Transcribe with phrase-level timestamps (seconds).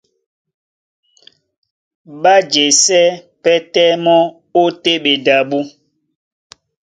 [2.21, 3.05] Ɓá jesɛ́
[3.43, 4.19] pɛ́tɛ́ mɔ́
[4.61, 5.59] ó téɓedi abú.